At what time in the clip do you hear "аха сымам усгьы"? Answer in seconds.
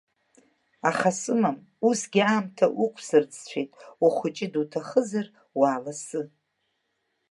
0.89-2.21